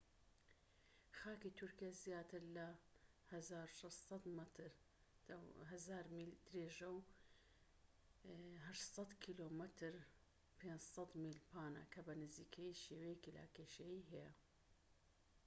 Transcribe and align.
خاکی 1.17 1.51
تورکیا 1.59 1.91
زیاتر 2.03 2.43
لە 2.55 2.67
1,600 3.31 4.23
مەتر 4.39 4.71
1000 5.71 6.05
میل 6.15 6.31
درێژە 6.47 6.89
و 6.97 7.01
800 8.67 9.09
کم 9.23 9.53
500 10.61 11.09
میل 11.23 11.39
پانە، 11.49 11.83
کە 11.93 11.99
بە 12.05 12.13
نزیکەیی 12.23 12.79
شێوەیەکی 12.83 13.33
لاکێشەیی 13.37 14.07
هەیە 14.11 14.31